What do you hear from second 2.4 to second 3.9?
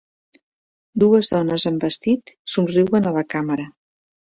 somriuen a la càmera.